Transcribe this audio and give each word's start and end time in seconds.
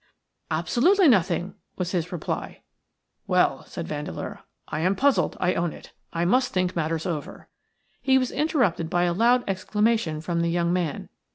"Absolutely 0.49 1.07
nothing," 1.07 1.53
was 1.77 1.91
his 1.91 2.11
response. 2.11 2.55
"Well," 3.27 3.63
said 3.67 3.87
Vandeleur, 3.87 4.39
"I 4.67 4.79
am 4.79 4.95
puzzled. 4.95 5.37
I 5.39 5.53
own 5.53 5.73
it. 5.73 5.93
I 6.11 6.25
must 6.25 6.51
think 6.51 6.75
matters 6.75 7.05
over." 7.05 7.49
He 8.01 8.17
was 8.17 8.31
interrupted 8.31 8.89
by 8.89 9.03
a 9.03 9.13
loud 9.13 9.43
exclamation 9.47 10.19
from 10.19 10.41
the 10.41 10.49
young 10.49 10.73
man. 10.73 11.09